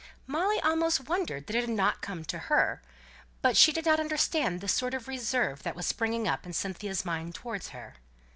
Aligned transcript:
Molly 0.25 0.59
almost 0.61 1.07
wondered 1.07 1.45
that 1.45 1.55
it 1.55 1.59
had 1.61 1.69
not 1.69 2.01
come 2.01 2.25
to 2.25 2.39
her; 2.49 2.81
but 3.43 3.55
she 3.55 3.71
did 3.71 3.85
not 3.85 3.99
understand 3.99 4.59
the 4.59 4.67
sort 4.67 4.95
of 4.95 5.07
reserve 5.07 5.61
that 5.61 5.75
was 5.75 5.85
springing 5.85 6.27
up 6.27 6.43
in 6.43 6.53
Cynthia's 6.53 7.05
mind 7.05 7.35
towards 7.35 7.67
her. 7.69 7.93